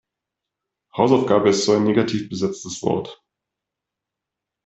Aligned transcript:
Hausaufgabe 0.95 1.49
ist 1.49 1.63
so 1.63 1.73
ein 1.73 1.83
negativ 1.83 2.27
besetztes 2.27 2.81
Wort. 2.81 3.23